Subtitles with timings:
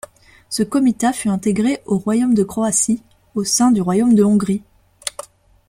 [0.49, 3.03] Ce comitat fut intégré au Royaume de Croatie,
[3.35, 4.63] au sein du Royaume de Hongrie.